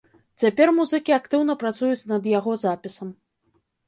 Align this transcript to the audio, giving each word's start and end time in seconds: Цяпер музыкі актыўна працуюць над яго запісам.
Цяпер 0.43 0.71
музыкі 0.77 1.11
актыўна 1.17 1.55
працуюць 1.63 2.07
над 2.13 2.25
яго 2.31 2.51
запісам. 2.63 3.13